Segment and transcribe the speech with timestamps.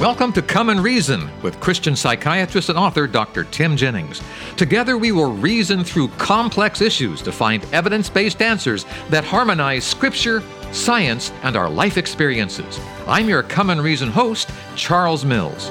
[0.00, 3.44] Welcome to Come and Reason with Christian psychiatrist and author Dr.
[3.44, 4.22] Tim Jennings.
[4.56, 10.42] Together, we will reason through complex issues to find evidence based answers that harmonize Scripture,
[10.72, 12.80] science, and our life experiences.
[13.06, 15.70] I'm your Come and Reason host, Charles Mills.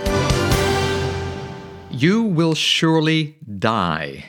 [1.89, 4.25] You will surely die.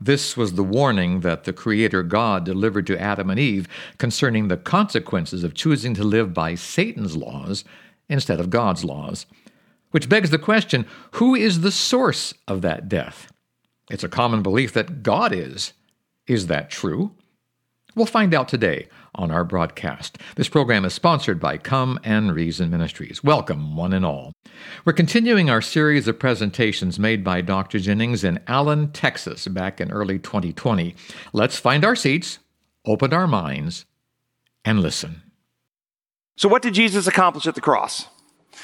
[0.00, 3.68] This was the warning that the Creator God delivered to Adam and Eve
[3.98, 7.62] concerning the consequences of choosing to live by Satan's laws
[8.08, 9.26] instead of God's laws.
[9.90, 13.32] Which begs the question who is the source of that death?
[13.90, 15.72] It's a common belief that God is.
[16.26, 17.12] Is that true?
[17.94, 20.18] We'll find out today on our broadcast.
[20.34, 23.22] This program is sponsored by Come and Reason Ministries.
[23.22, 24.32] Welcome, one and all.
[24.84, 27.78] We're continuing our series of presentations made by Dr.
[27.78, 30.96] Jennings in Allen, Texas, back in early 2020.
[31.32, 32.40] Let's find our seats,
[32.84, 33.84] open our minds,
[34.64, 35.23] and listen.
[36.36, 38.08] So, what did Jesus accomplish at the cross?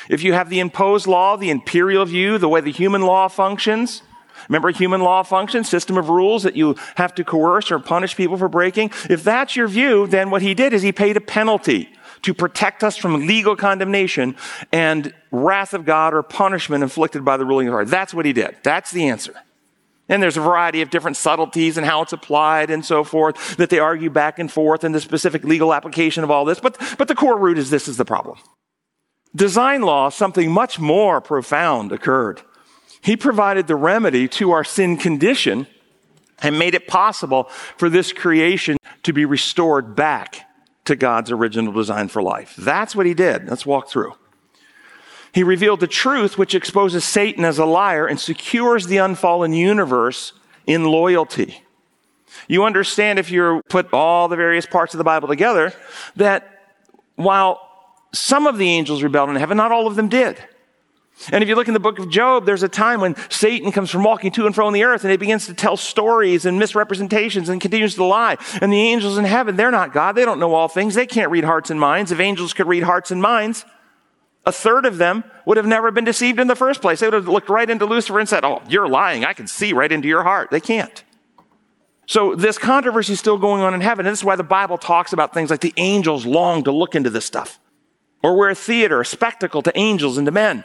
[0.09, 4.03] If you have the imposed law, the imperial view, the way the human law functions,
[4.49, 8.37] remember human law functions, system of rules that you have to coerce or punish people
[8.37, 8.91] for breaking.
[9.09, 11.91] If that's your view, then what he did is he paid a penalty
[12.23, 14.37] to protect us from legal condemnation
[14.73, 17.91] and wrath of God or punishment inflicted by the ruling authority.
[17.91, 18.57] That's what he did.
[18.63, 19.35] That's the answer.
[20.11, 23.71] And there's a variety of different subtleties and how it's applied and so forth that
[23.71, 26.59] they argue back and forth in the specific legal application of all this.
[26.59, 28.37] But, but the core root is this is the problem.
[29.37, 32.43] Design law, something much more profound occurred.
[33.01, 35.69] He provided the remedy to our sin condition
[36.43, 37.45] and made it possible
[37.77, 40.45] for this creation to be restored back
[40.87, 42.57] to God's original design for life.
[42.59, 43.49] That's what he did.
[43.49, 44.15] Let's walk through.
[45.33, 50.33] He revealed the truth, which exposes Satan as a liar and secures the unfallen universe
[50.67, 51.63] in loyalty.
[52.49, 55.73] You understand if you put all the various parts of the Bible together
[56.17, 56.75] that
[57.17, 57.61] while
[58.13, 60.43] some of the angels rebelled in heaven, not all of them did.
[61.33, 63.91] And if you look in the book of Job, there's a time when Satan comes
[63.91, 66.59] from walking to and fro on the earth and he begins to tell stories and
[66.59, 68.39] misrepresentations and continues to lie.
[68.63, 70.13] And the angels in heaven, they're not God.
[70.15, 70.95] They don't know all things.
[70.95, 72.11] They can't read hearts and minds.
[72.11, 73.67] If angels could read hearts and minds,
[74.47, 77.01] a third of them would have never been deceived in the first place.
[77.01, 79.25] They would have looked right into Lucifer and said, Oh, you're lying.
[79.25, 80.51] I can see right into your heart.
[80.51, 81.05] They can't.
[82.07, 84.07] So this controversy is still going on in heaven.
[84.07, 86.95] And this is why the Bible talks about things like the angels long to look
[86.95, 87.61] into this stuff.
[88.23, 90.65] Or we're a theater, a spectacle to angels and to men.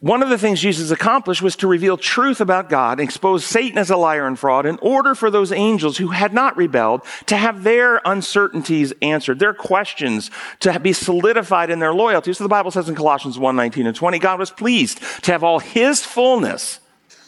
[0.00, 3.90] One of the things Jesus accomplished was to reveal truth about God expose Satan as
[3.90, 7.64] a liar and fraud in order for those angels who had not rebelled to have
[7.64, 12.32] their uncertainties answered, their questions to be solidified in their loyalty.
[12.32, 15.42] So the Bible says in Colossians 1 19 and 20, God was pleased to have
[15.42, 16.78] all his fullness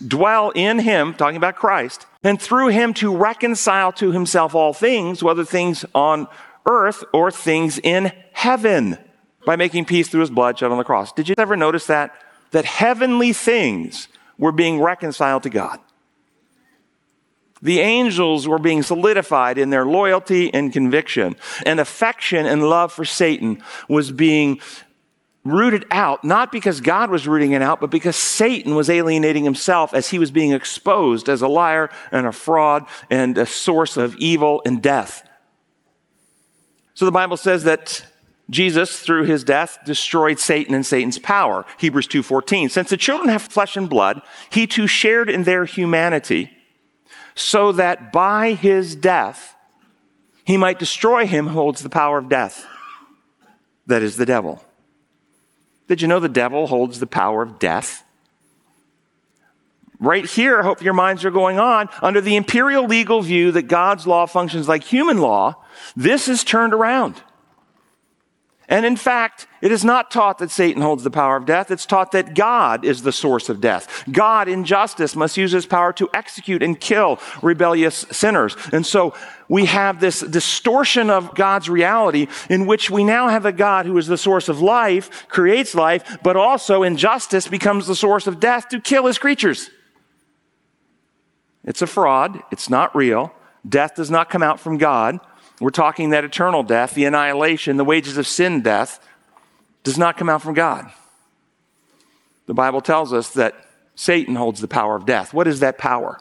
[0.06, 5.24] dwell in him, talking about Christ, and through him to reconcile to himself all things,
[5.24, 6.28] whether things on
[6.66, 8.96] earth or things in heaven,
[9.44, 11.12] by making peace through his blood shed on the cross.
[11.12, 12.14] Did you ever notice that?
[12.50, 15.78] That heavenly things were being reconciled to God.
[17.62, 23.04] The angels were being solidified in their loyalty and conviction, and affection and love for
[23.04, 24.60] Satan was being
[25.44, 29.94] rooted out, not because God was rooting it out, but because Satan was alienating himself
[29.94, 34.16] as he was being exposed as a liar and a fraud and a source of
[34.16, 35.26] evil and death.
[36.94, 38.04] So the Bible says that
[38.50, 41.64] Jesus, through his death, destroyed Satan and Satan's power.
[41.78, 42.70] Hebrews 2.14.
[42.70, 46.50] Since the children have flesh and blood, he too shared in their humanity,
[47.36, 49.54] so that by his death,
[50.44, 52.66] he might destroy him who holds the power of death.
[53.86, 54.62] That is the devil.
[55.86, 58.04] Did you know the devil holds the power of death?
[60.00, 61.88] Right here, I hope your minds are going on.
[62.00, 65.62] Under the imperial legal view that God's law functions like human law,
[65.94, 67.22] this is turned around.
[68.70, 71.72] And in fact, it is not taught that Satan holds the power of death.
[71.72, 74.04] It's taught that God is the source of death.
[74.10, 78.56] God, in justice, must use his power to execute and kill rebellious sinners.
[78.72, 79.12] And so
[79.48, 83.98] we have this distortion of God's reality in which we now have a God who
[83.98, 88.38] is the source of life, creates life, but also in justice becomes the source of
[88.38, 89.68] death to kill his creatures.
[91.64, 92.40] It's a fraud.
[92.52, 93.34] It's not real.
[93.68, 95.18] Death does not come out from God.
[95.60, 98.98] We're talking that eternal death, the annihilation, the wages of sin, death,
[99.84, 100.90] does not come out from God.
[102.46, 103.54] The Bible tells us that
[103.94, 105.34] Satan holds the power of death.
[105.34, 106.18] What is that power?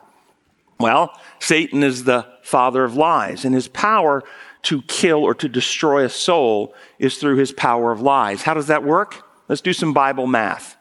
[0.77, 4.24] Well, Satan is the father of lies, and his power
[4.63, 8.42] to kill or to destroy a soul is through his power of lies.
[8.42, 9.24] How does that work?
[9.47, 10.75] Let's do some Bible math.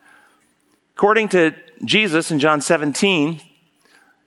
[0.96, 1.54] According to
[1.84, 3.40] Jesus in John 17,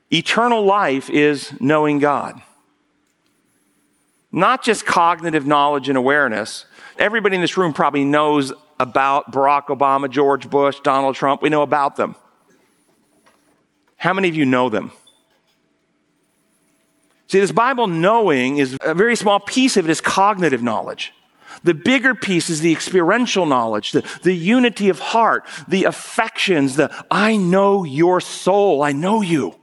[0.10, 2.42] eternal life is knowing God
[4.32, 6.66] not just cognitive knowledge and awareness.
[6.98, 11.42] Everybody in this room probably knows about Barack Obama, George Bush, Donald Trump.
[11.42, 12.16] We know about them.
[13.98, 14.92] How many of you know them?
[17.28, 21.14] See, this Bible knowing is a very small piece of it is cognitive knowledge.
[21.64, 26.92] The bigger piece is the experiential knowledge, the, the unity of heart, the affections, the
[27.12, 29.61] I know your soul, I know you.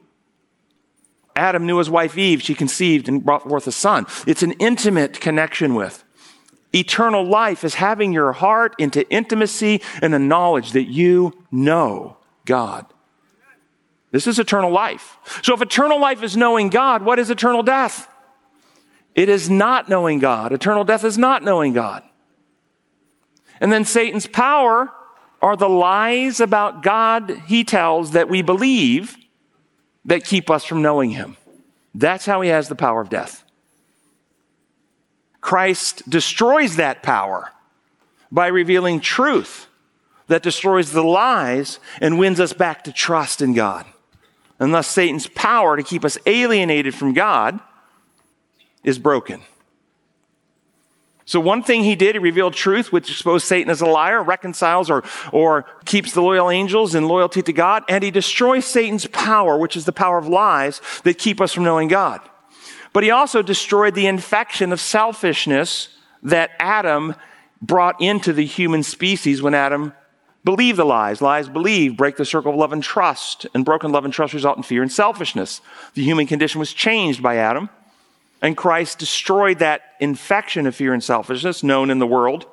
[1.39, 4.07] Adam knew his wife Eve, she conceived and brought forth a son.
[4.27, 6.05] It's an intimate connection with.
[6.75, 12.87] Eternal life is having your heart into intimacy and the knowledge that you know God.
[14.11, 15.17] This is eternal life.
[15.43, 18.09] So if eternal life is knowing God, what is eternal death?
[19.15, 20.53] It is not knowing God.
[20.53, 22.03] Eternal death is not knowing God.
[23.61, 24.93] And then Satan's power
[25.41, 29.17] are the lies about God he tells that we believe
[30.09, 31.37] that keep us from knowing him.
[31.95, 33.45] That's how he has the power of death.
[35.41, 37.53] Christ destroys that power
[38.33, 39.67] by revealing truth
[40.27, 43.87] that destroys the lies and wins us back to trust in God.
[44.59, 47.61] And thus, Satan's power to keep us alienated from God
[48.83, 49.43] is broken.
[51.29, 54.89] So, one thing he did, he revealed truth, which exposed Satan as a liar, reconciles
[54.89, 59.59] or, or keeps the loyal angels in loyalty to God, and he destroys Satan's power,
[59.59, 62.23] which is the power of lies that keep us from knowing God.
[62.95, 65.91] But he also destroyed the infection of selfishness
[66.23, 67.15] that Adam
[67.61, 69.93] brought into the human species when Adam
[70.47, 71.21] believed the lies.
[71.21, 74.57] Lies believe break the circle of love and trust, and broken love and trust result
[74.57, 75.61] in fear and selfishness.
[75.93, 77.69] The human condition was changed by Adam.
[78.41, 82.47] And Christ destroyed that infection of fear and selfishness known in the world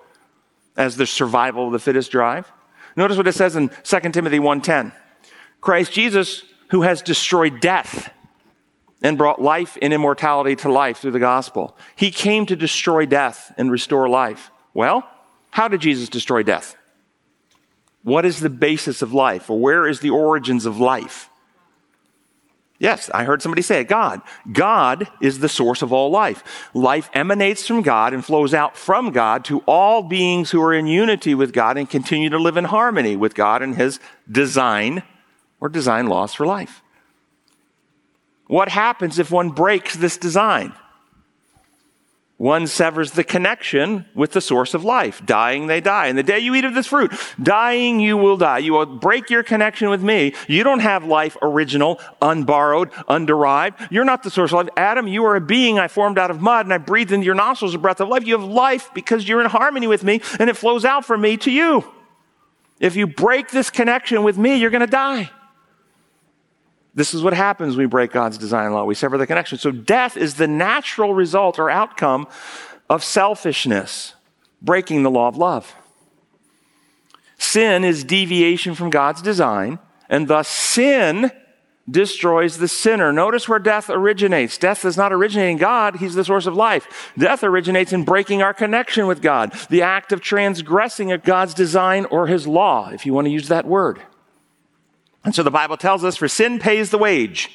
[0.75, 2.51] as the survival of the fittest drive.
[2.95, 4.91] Notice what it says in 2 Timothy 1:10.
[5.61, 8.11] Christ Jesus who has destroyed death
[9.01, 11.77] and brought life and immortality to life through the gospel.
[11.95, 14.51] He came to destroy death and restore life.
[14.73, 15.07] Well,
[15.51, 16.75] how did Jesus destroy death?
[18.03, 21.29] What is the basis of life or where is the origins of life?
[22.77, 24.21] Yes, I heard somebody say it God.
[24.51, 26.69] God is the source of all life.
[26.73, 30.85] Life emanates from God and flows out from God to all beings who are in
[30.85, 33.99] unity with God and continue to live in harmony with God and His
[34.29, 35.03] design
[35.61, 36.81] or design laws for life.
[38.47, 40.73] What happens if one breaks this design?
[42.37, 45.25] One severs the connection with the source of life.
[45.25, 46.07] Dying, they die.
[46.07, 48.57] And the day you eat of this fruit, dying, you will die.
[48.57, 50.33] You will break your connection with me.
[50.49, 53.89] You don't have life original, unborrowed, underived.
[53.89, 54.69] You're not the source of life.
[54.75, 57.35] Adam, you are a being I formed out of mud and I breathed into your
[57.35, 58.27] nostrils a breath of life.
[58.27, 61.37] You have life because you're in harmony with me and it flows out from me
[61.37, 61.89] to you.
[62.81, 65.31] If you break this connection with me, you're going to die.
[66.95, 68.85] This is what happens when we break God's design law.
[68.85, 69.57] We sever the connection.
[69.57, 72.27] So death is the natural result or outcome
[72.89, 74.15] of selfishness,
[74.61, 75.75] breaking the law of love.
[77.37, 81.31] Sin is deviation from God's design, and thus sin
[81.89, 83.11] destroys the sinner.
[83.11, 84.57] Notice where death originates.
[84.57, 85.97] Death does not originate in God.
[85.97, 87.13] He's the source of life.
[87.17, 92.27] Death originates in breaking our connection with God, the act of transgressing God's design or
[92.27, 94.01] his law, if you want to use that word.
[95.25, 97.49] And so the Bible tells us for sin pays the wage.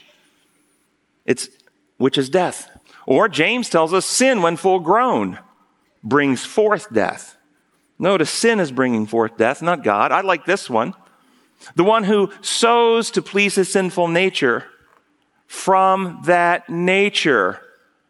[1.25, 1.49] It's,
[1.97, 2.69] which is death.
[3.07, 5.39] Or James tells us sin when full grown
[6.03, 7.37] brings forth death.
[7.99, 10.11] Notice sin is bringing forth death, not God.
[10.11, 10.95] I like this one.
[11.77, 14.65] The one who sows to please his sinful nature
[15.47, 17.61] from that nature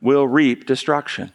[0.01, 1.33] will reap destruction.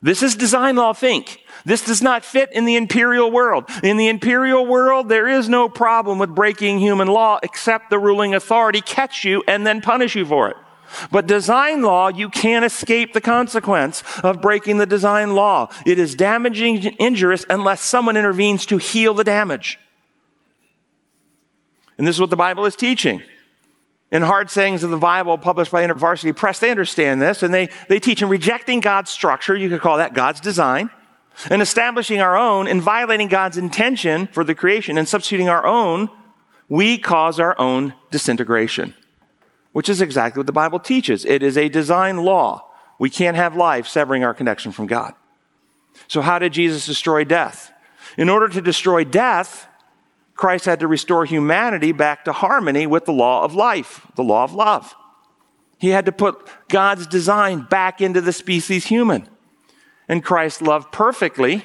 [0.00, 1.42] This is design law think.
[1.64, 3.68] This does not fit in the imperial world.
[3.82, 8.34] In the imperial world, there is no problem with breaking human law except the ruling
[8.34, 10.56] authority catch you and then punish you for it.
[11.10, 15.68] But design law, you can't escape the consequence of breaking the design law.
[15.84, 19.78] It is damaging and injurious unless someone intervenes to heal the damage.
[21.98, 23.22] And this is what the Bible is teaching
[24.10, 27.68] in Hard Sayings of the Bible, published by InterVarsity Press, they understand this and they,
[27.88, 30.90] they teach in rejecting God's structure, you could call that God's design,
[31.50, 36.08] and establishing our own and violating God's intention for the creation and substituting our own,
[36.68, 38.94] we cause our own disintegration,
[39.72, 41.24] which is exactly what the Bible teaches.
[41.24, 42.66] It is a design law.
[42.98, 45.14] We can't have life severing our connection from God.
[46.08, 47.72] So, how did Jesus destroy death?
[48.16, 49.68] In order to destroy death,
[50.38, 54.44] Christ had to restore humanity back to harmony with the law of life, the law
[54.44, 54.94] of love.
[55.78, 59.28] He had to put God's design back into the species human.
[60.08, 61.64] And Christ loved perfectly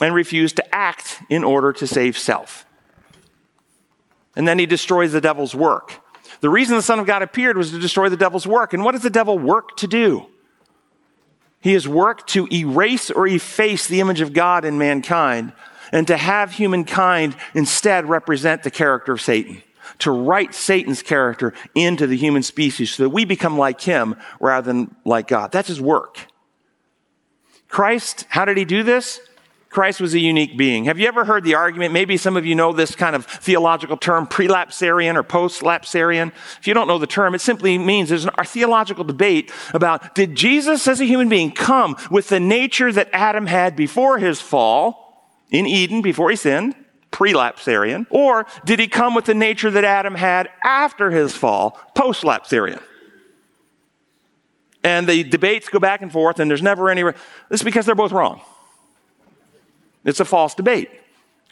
[0.00, 2.66] and refused to act in order to save self.
[4.34, 5.92] And then he destroys the devil's work.
[6.40, 8.74] The reason the Son of God appeared was to destroy the devil's work.
[8.74, 10.26] And what does the devil work to do?
[11.60, 15.52] He has worked to erase or efface the image of God in mankind
[15.92, 19.62] and to have humankind instead represent the character of Satan.
[20.00, 24.66] To write Satan's character into the human species so that we become like him rather
[24.66, 25.52] than like God.
[25.52, 26.26] That's his work.
[27.68, 29.20] Christ, how did he do this?
[29.76, 30.86] Christ was a unique being.
[30.86, 31.92] Have you ever heard the argument?
[31.92, 36.32] Maybe some of you know this kind of theological term, prelapsarian or postlapsarian.
[36.58, 40.34] If you don't know the term, it simply means there's a theological debate about did
[40.34, 45.05] Jesus as a human being come with the nature that Adam had before his fall
[45.50, 46.74] in Eden, before he sinned?
[47.12, 48.06] Prelapsarian.
[48.10, 51.80] Or did he come with the nature that Adam had after his fall?
[51.94, 52.82] Postlapsarian.
[54.84, 57.02] And the debates go back and forth, and there's never any.
[57.02, 57.14] This
[57.60, 58.40] is because they're both wrong.
[60.04, 60.90] It's a false debate.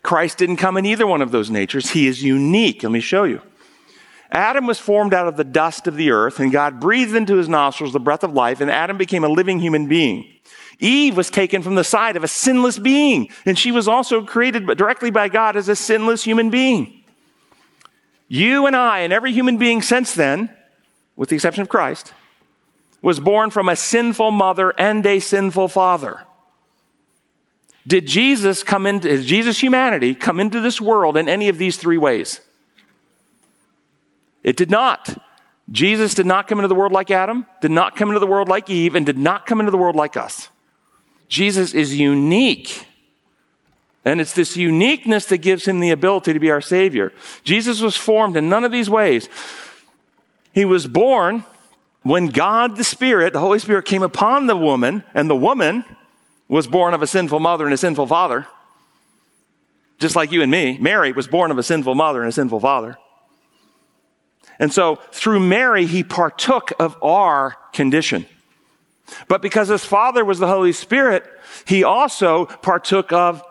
[0.02, 1.90] Christ didn't come in either one of those natures.
[1.90, 2.82] He is unique.
[2.82, 3.40] Let me show you.
[4.30, 7.48] Adam was formed out of the dust of the earth, and God breathed into his
[7.48, 10.26] nostrils the breath of life, and Adam became a living human being.
[10.78, 14.66] Eve was taken from the side of a sinless being, and she was also created
[14.76, 17.04] directly by God as a sinless human being.
[18.28, 20.50] You and I, and every human being since then,
[21.16, 22.12] with the exception of Christ,
[23.02, 26.25] was born from a sinful mother and a sinful father.
[27.87, 31.76] Did Jesus come into, did Jesus' humanity come into this world in any of these
[31.76, 32.40] three ways?
[34.43, 35.23] It did not.
[35.71, 38.49] Jesus did not come into the world like Adam, did not come into the world
[38.49, 40.49] like Eve, and did not come into the world like us.
[41.28, 42.87] Jesus is unique.
[44.04, 47.12] And it's this uniqueness that gives him the ability to be our Savior.
[47.43, 49.28] Jesus was formed in none of these ways.
[50.52, 51.45] He was born
[52.02, 55.85] when God the Spirit, the Holy Spirit, came upon the woman, and the woman
[56.49, 58.47] was born of a sinful mother and a sinful father.
[59.99, 62.61] Just like you and me, Mary was born of a sinful mother and a sinful
[62.61, 62.99] father.
[64.59, 68.26] And so through Mary, he partook of our condition.
[69.28, 71.25] But because his father was the Holy Spirit,
[71.66, 73.42] he also partook of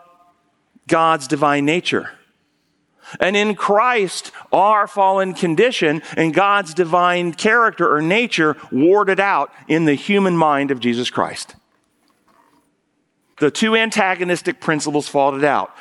[0.86, 2.10] God's divine nature.
[3.20, 9.84] And in Christ, our fallen condition and God's divine character or nature warded out in
[9.84, 11.54] the human mind of Jesus Christ.
[13.38, 15.74] The two antagonistic principles fought it out.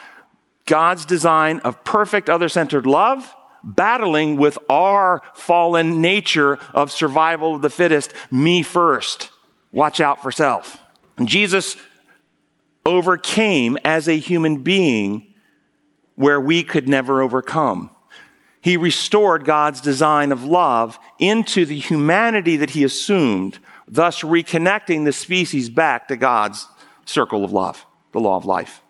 [0.65, 7.62] God's design of perfect other centered love, battling with our fallen nature of survival of
[7.62, 9.30] the fittest, me first.
[9.74, 10.80] Watch out for self.
[11.18, 11.75] And Jesus
[12.86, 15.34] overcame as a human being
[16.15, 17.89] where we could never overcome.
[18.62, 25.12] He restored God's design of love into the humanity that he assumed, thus reconnecting the
[25.12, 26.68] species back to God's
[27.06, 28.83] circle of love, the law of life.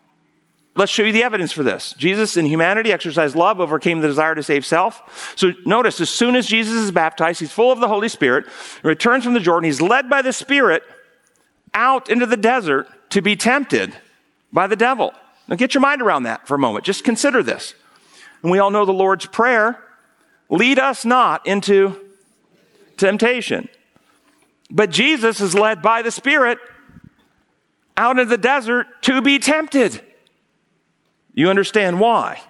[0.76, 1.94] Let's show you the evidence for this.
[1.96, 5.34] Jesus in humanity exercised love, overcame the desire to save self.
[5.36, 8.46] So notice, as soon as Jesus is baptized, he's full of the Holy Spirit,
[8.82, 10.82] returns from the Jordan, he's led by the Spirit
[11.74, 13.96] out into the desert to be tempted
[14.52, 15.12] by the devil.
[15.46, 16.84] Now get your mind around that for a moment.
[16.84, 17.74] Just consider this.
[18.42, 19.80] And we all know the Lord's Prayer
[20.50, 21.96] lead us not into
[22.96, 23.68] temptation.
[24.70, 26.58] But Jesus is led by the Spirit
[27.96, 30.02] out in the desert to be tempted.
[31.34, 32.40] You understand why?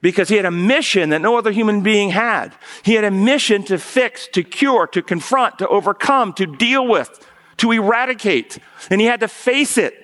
[0.00, 2.54] Because he had a mission that no other human being had.
[2.82, 7.26] He had a mission to fix, to cure, to confront, to overcome, to deal with,
[7.56, 8.58] to eradicate.
[8.90, 9.94] And he had to face it.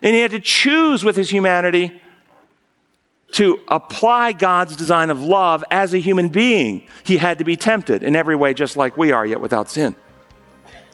[0.00, 2.00] And he had to choose with his humanity
[3.32, 6.88] to apply God's design of love as a human being.
[7.04, 9.94] He had to be tempted in every way, just like we are, yet without sin,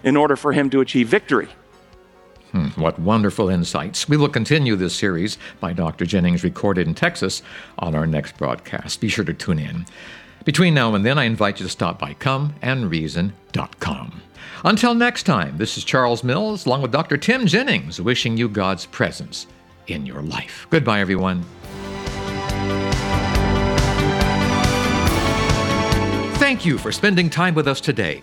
[0.02, 1.49] in order for him to achieve victory.
[2.57, 4.09] Hmm, what wonderful insights.
[4.09, 6.07] We will continue this series by Dr.
[6.07, 7.43] Jennings, recorded in Texas,
[7.79, 8.99] on our next broadcast.
[8.99, 9.85] Be sure to tune in.
[10.47, 14.23] Between now and then, I invite you to stop by comeandreason.com.
[14.65, 17.19] Until next time, this is Charles Mills, along with Dr.
[17.19, 19.47] Tim Jennings, wishing you God's presence
[19.87, 20.67] in your life.
[20.71, 21.45] Goodbye, everyone.
[26.37, 28.23] Thank you for spending time with us today.